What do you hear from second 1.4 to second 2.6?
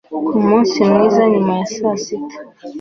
ya saa sita